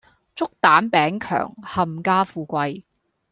[0.03, 0.05] 祝蛋
[0.89, 2.81] 餅强冚家富貴